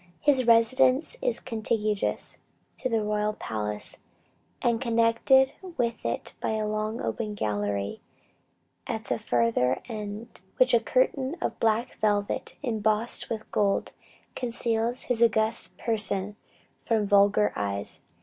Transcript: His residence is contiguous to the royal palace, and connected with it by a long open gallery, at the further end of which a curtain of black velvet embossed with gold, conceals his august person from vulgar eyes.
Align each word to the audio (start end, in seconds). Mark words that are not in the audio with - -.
His 0.19 0.47
residence 0.47 1.15
is 1.21 1.39
contiguous 1.39 2.39
to 2.77 2.89
the 2.89 3.03
royal 3.03 3.33
palace, 3.33 3.99
and 4.63 4.81
connected 4.81 5.53
with 5.77 6.03
it 6.07 6.33
by 6.41 6.53
a 6.53 6.65
long 6.67 6.99
open 6.99 7.35
gallery, 7.35 8.01
at 8.87 9.03
the 9.09 9.19
further 9.19 9.79
end 9.87 10.39
of 10.41 10.57
which 10.59 10.73
a 10.73 10.79
curtain 10.79 11.35
of 11.39 11.59
black 11.59 11.93
velvet 11.99 12.57
embossed 12.63 13.29
with 13.29 13.51
gold, 13.51 13.91
conceals 14.33 15.03
his 15.03 15.21
august 15.21 15.77
person 15.77 16.35
from 16.83 17.05
vulgar 17.05 17.53
eyes. 17.55 17.99